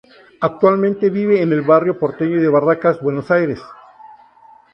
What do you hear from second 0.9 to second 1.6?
vive en